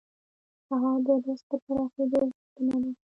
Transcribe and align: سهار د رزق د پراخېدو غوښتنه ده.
سهار 0.67 0.97
د 1.05 1.07
رزق 1.25 1.45
د 1.49 1.51
پراخېدو 1.65 2.17
غوښتنه 2.29 2.75
ده. 2.81 2.91